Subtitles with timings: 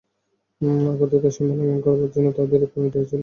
[0.91, 3.19] অবাধ্যতা ও সীমালংঘন করবার জন্যই তাদের এই পরিণতি হয়েছিল।